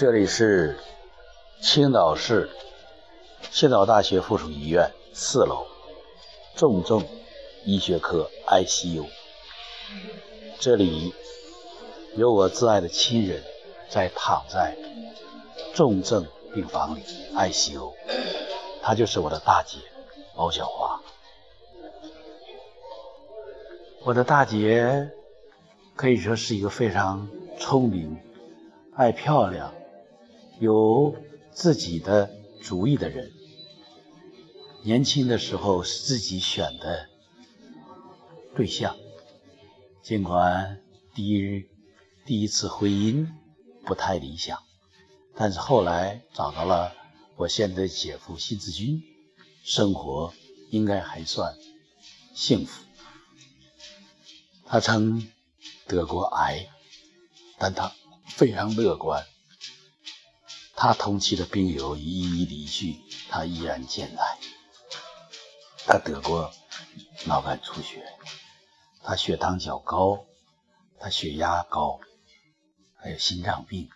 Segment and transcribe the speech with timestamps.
[0.00, 0.78] 这里是
[1.60, 2.48] 青岛市
[3.50, 5.66] 青岛大学附属医院四楼
[6.56, 7.06] 重症
[7.66, 9.04] 医学科 ICU，
[10.58, 11.12] 这里
[12.16, 13.42] 有我挚爱的亲人
[13.90, 14.74] 在躺在
[15.74, 17.02] 重症病房里
[17.34, 17.92] ICU，
[18.80, 19.76] 她就是我的大姐
[20.34, 20.98] 毛小华。
[24.06, 25.10] 我的大姐
[25.94, 27.28] 可以说是一个非常
[27.58, 28.18] 聪明、
[28.96, 29.74] 爱漂亮。
[30.60, 31.16] 有
[31.52, 33.32] 自己的主意的人，
[34.82, 37.08] 年轻的时候是自己选的
[38.54, 38.94] 对象，
[40.02, 40.82] 尽管
[41.14, 41.66] 第一
[42.26, 43.26] 第一次婚姻
[43.86, 44.62] 不太理想，
[45.34, 46.92] 但是后来找到了
[47.36, 49.02] 我现在的姐夫辛志军，
[49.64, 50.34] 生活
[50.68, 51.56] 应该还算
[52.34, 52.84] 幸福。
[54.66, 55.26] 他曾
[55.86, 56.68] 得过癌，
[57.58, 57.90] 但他
[58.26, 59.24] 非常乐观。
[60.82, 64.38] 他同期的病友一一离去，他依然健在。
[65.84, 66.50] 他得过
[67.26, 68.02] 脑干出血，
[69.02, 70.24] 他血糖较高，
[70.98, 72.00] 他血压高，
[72.96, 73.90] 还有心脏病。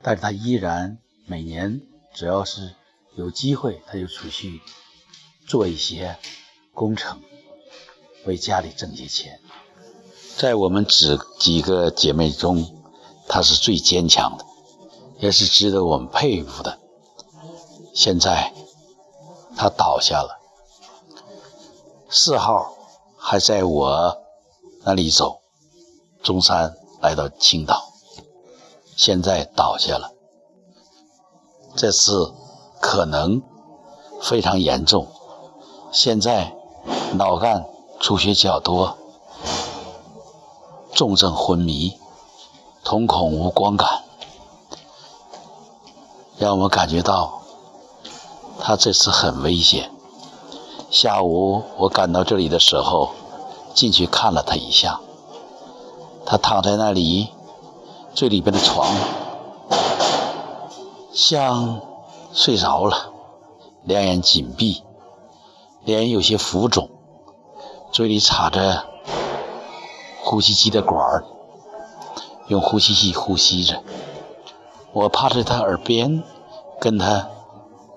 [0.00, 1.82] 但是他依然每年
[2.14, 2.74] 只要是
[3.14, 4.62] 有机会，他就出去
[5.46, 6.16] 做一些
[6.72, 7.20] 工程，
[8.24, 9.42] 为家里挣些钱。
[10.38, 12.82] 在我们几几个姐妹中，
[13.28, 14.53] 她是最坚强的。
[15.24, 16.78] 也是值得我们佩服的。
[17.94, 18.52] 现在
[19.56, 20.38] 他倒下了，
[22.10, 22.74] 四号
[23.16, 24.18] 还在我
[24.82, 25.40] 那里走，
[26.22, 27.94] 中山来到青岛，
[28.94, 30.12] 现在倒下了。
[31.74, 32.34] 这次
[32.78, 33.40] 可能
[34.20, 35.06] 非常严重，
[35.90, 36.54] 现在
[37.14, 37.64] 脑干
[37.98, 38.98] 出血较多，
[40.92, 41.98] 重症昏迷，
[42.82, 44.03] 瞳孔无光感。
[46.36, 47.42] 让我感觉到
[48.60, 49.90] 他这次很危险。
[50.90, 53.10] 下午我赶到这里的时候，
[53.74, 55.00] 进去看了他一下，
[56.24, 57.28] 他躺在那里
[58.14, 58.94] 最里边的床，
[61.12, 61.80] 像
[62.32, 63.12] 睡着了，
[63.82, 64.82] 两眼紧闭，
[65.84, 66.88] 脸有些浮肿，
[67.92, 68.84] 嘴里插着
[70.22, 71.24] 呼吸机的管儿，
[72.48, 73.82] 用呼吸器呼吸着。
[74.92, 76.22] 我趴在他耳边，
[76.84, 77.30] 跟他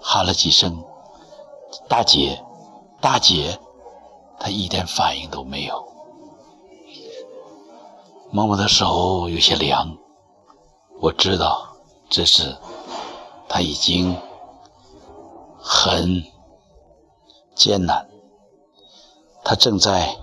[0.00, 0.84] 喊了几声
[1.90, 2.40] “大姐，
[3.00, 3.58] 大姐”，
[4.38, 5.84] 他一点反应都没有。
[8.30, 9.98] 摸摸的手有些凉，
[11.00, 11.70] 我知道
[12.08, 12.56] 这是
[13.48, 14.16] 他已经
[15.60, 16.22] 很
[17.56, 18.08] 艰难，
[19.42, 20.16] 他正在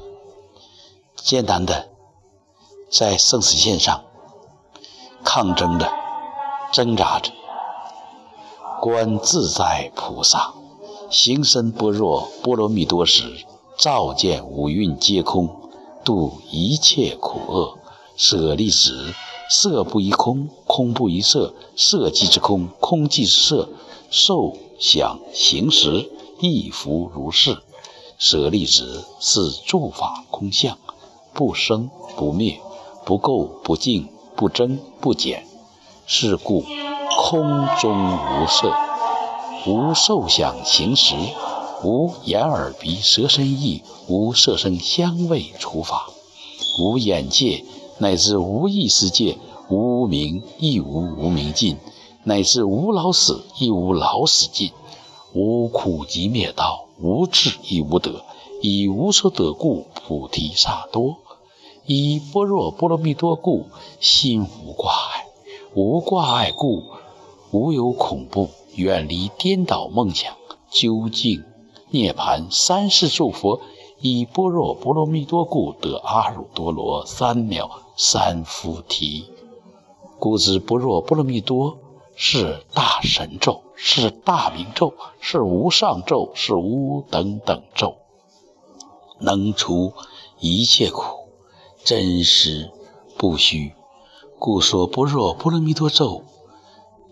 [1.17, 1.89] 艰难的
[2.89, 4.01] 在生死线上
[5.25, 5.91] 抗争着。
[6.71, 7.31] 挣扎着，
[8.85, 10.53] 观自在菩萨，
[11.09, 13.43] 行深般若波罗蜜多时，
[13.79, 15.49] 照见五蕴皆空，
[16.03, 17.79] 度一切苦厄。
[18.15, 19.11] 舍利子，
[19.49, 23.69] 色不异空，空不异色，色即是空，空即是色，
[24.11, 27.57] 受想行识亦复如是。
[28.19, 30.77] 舍利子，是诸法空相，
[31.33, 32.61] 不生不灭，
[33.03, 35.47] 不垢不净，不增不减。
[36.05, 36.63] 是故，
[37.27, 38.71] 空中无色，
[39.65, 41.15] 无受想行识，
[41.83, 46.05] 无眼耳鼻舌身意，无色声香味触法，
[46.79, 47.65] 无眼界，
[47.97, 51.79] 乃至无意识界，无无明亦无无明尽，
[52.25, 54.71] 乃至无老死亦无老死尽，
[55.33, 58.23] 无苦集灭道，无智亦无得，
[58.61, 61.15] 以无所得故，菩提萨多；
[61.87, 63.65] 以般若波罗蜜多故，
[63.99, 65.25] 心无挂碍。
[65.73, 66.83] 无挂碍故，
[67.55, 70.35] 无有恐怖，远离颠倒梦想，
[70.69, 71.45] 究竟
[71.89, 72.47] 涅盘。
[72.51, 73.61] 三世诸佛
[74.01, 79.29] 以般若波罗蜜多故得阿耨多罗三藐三菩提。
[80.19, 81.77] 故知般若波罗蜜多
[82.17, 87.95] 是大神咒，是大明咒，是无上咒，是无等等咒，
[89.19, 89.93] 能除
[90.41, 91.29] 一切苦，
[91.85, 92.69] 真实
[93.17, 93.71] 不虚。
[94.39, 96.23] 故说般若波罗蜜多咒，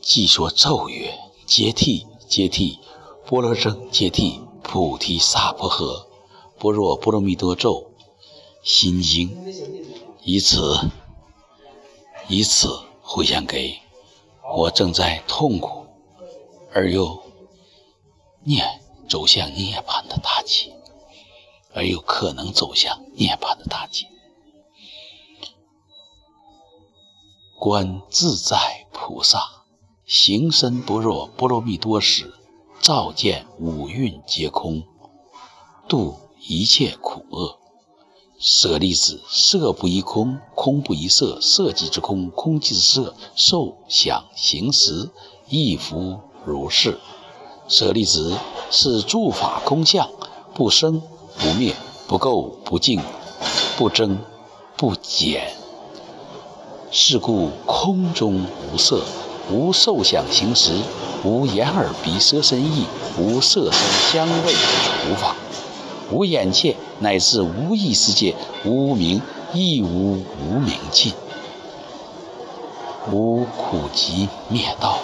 [0.04, 2.78] 即说咒曰：揭谛，揭谛，
[3.26, 6.08] 波罗僧揭谛，菩提萨婆诃。
[6.60, 7.90] 般若波罗蜜多咒，
[8.62, 9.32] 心经，
[10.24, 10.78] 以此，
[12.28, 12.68] 以此
[13.02, 13.80] 回向给
[14.58, 15.88] 我正在痛苦
[16.74, 17.24] 而又
[18.44, 20.76] 念走向涅槃的大姐，
[21.74, 24.06] 而又可能走向涅槃的大姐。
[27.58, 28.84] 观自在。
[28.96, 29.62] 菩萨
[30.06, 32.34] 行深般若波罗蜜多时，
[32.82, 34.84] 照见五蕴皆空，
[35.88, 36.16] 度
[36.46, 37.58] 一切苦厄。
[38.38, 45.10] 舍利子，色不异空，空不异色，色即是空，空即是色，受想行识
[45.48, 47.00] 亦复如是。
[47.70, 48.36] 舍利子，
[48.70, 50.10] 是诸法空相，
[50.54, 51.02] 不生
[51.40, 51.74] 不灭，
[52.10, 53.02] 不垢不净，
[53.78, 54.20] 不增
[54.76, 55.56] 不减。
[56.92, 59.02] 是故空中无色，
[59.51, 60.72] 无受想行识，
[61.24, 62.86] 无眼耳鼻舌身意，
[63.18, 63.81] 无色声
[64.12, 65.36] 香味触法，
[66.12, 69.22] 无眼界，乃至无意识界，无名
[69.54, 71.13] 亦无无明尽，
[73.12, 75.00] 无苦集灭道，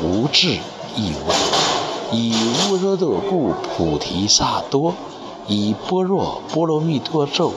[0.00, 0.58] 无智
[0.94, 2.32] 亦无以
[2.70, 4.94] 无热多故，菩提萨多，
[5.48, 7.52] 以般若波罗蜜多咒。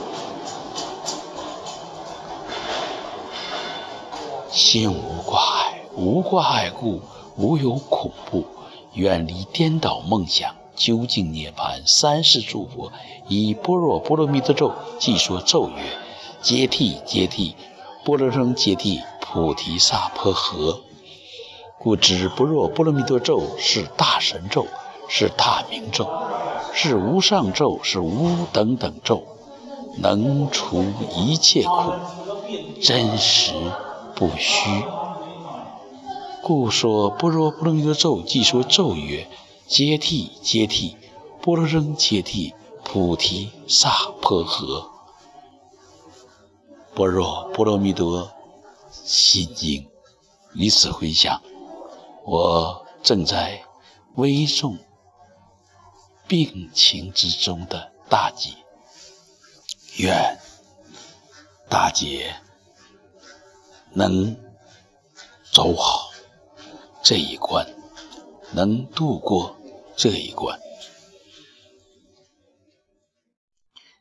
[4.50, 5.59] 心无挂碍，
[5.96, 7.00] 无挂碍故，
[7.36, 8.44] 无有恐怖，
[8.94, 11.86] 远离颠倒梦想，究竟涅槃。
[11.86, 12.92] 三世诸佛
[13.28, 15.82] 以般若波罗蜜多咒，即说咒曰：
[16.40, 17.54] 揭谛揭谛，
[18.04, 20.80] 波罗僧揭谛，菩提萨婆诃。
[21.78, 24.66] 故知般若波罗蜜多咒是大神咒，
[25.08, 26.08] 是大明咒，
[26.72, 29.24] 是无上咒，是无等等咒，
[29.98, 30.84] 能除
[31.16, 31.92] 一切苦，
[32.80, 33.52] 真实。
[34.12, 34.68] 不虚，
[36.50, 39.28] 故说般若波罗蜜多咒，即说咒曰：
[39.68, 40.96] 揭谛揭谛，
[41.40, 42.52] 波罗僧揭谛，
[42.82, 44.90] 菩提萨婆诃。
[46.96, 48.32] 般若波罗蜜多
[48.90, 49.88] 心经，
[50.52, 51.40] 以此回想，
[52.24, 53.62] 我正在
[54.16, 54.76] 危重
[56.26, 58.50] 病情之中的大姐，
[59.98, 60.36] 愿
[61.68, 62.34] 大姐。
[63.92, 64.36] 能
[65.52, 66.09] 走好
[67.02, 67.66] 这一关，
[68.54, 69.58] 能度过
[69.96, 70.60] 这一关。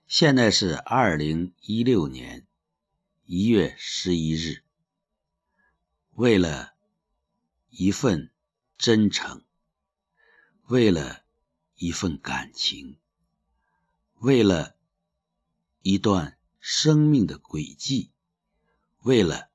[0.06, 2.46] 现在是二零一六年
[3.26, 4.64] 一月十一日，
[6.12, 6.74] 为了
[7.70, 8.32] 一份
[8.78, 9.44] 真诚，
[10.68, 11.24] 为了
[11.76, 12.98] 一份感情，
[14.20, 14.76] 为了
[15.82, 18.12] 一段生命的轨迹，
[19.02, 19.49] 为了。